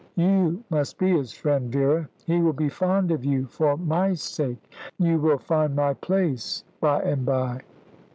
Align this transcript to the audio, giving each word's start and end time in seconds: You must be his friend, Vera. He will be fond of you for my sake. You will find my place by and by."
You 0.15 0.63
must 0.71 0.97
be 0.97 1.11
his 1.15 1.31
friend, 1.31 1.71
Vera. 1.71 2.09
He 2.25 2.39
will 2.41 2.53
be 2.53 2.69
fond 2.69 3.11
of 3.11 3.23
you 3.23 3.45
for 3.45 3.77
my 3.77 4.15
sake. 4.15 4.71
You 4.97 5.19
will 5.19 5.37
find 5.37 5.75
my 5.75 5.93
place 5.93 6.63
by 6.79 7.03
and 7.03 7.23
by." 7.23 7.61